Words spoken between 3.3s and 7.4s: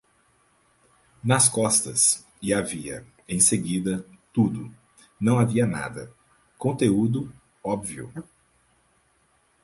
seguida, tudo, não havia nada, conteúdo,